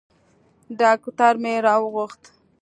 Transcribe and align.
ډاکتر 0.79 1.33
مې 1.43 1.53
راوغوښت. 1.65 2.23